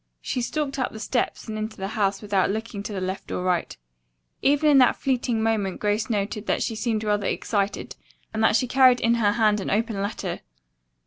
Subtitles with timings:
[0.19, 3.37] She stalked up the steps and into the house without looking to the right or
[3.45, 3.77] left.
[4.41, 7.95] Even in that fleeting moment Grace noted that she seemed rather excited
[8.33, 10.39] and that she carried in her hand an open letter.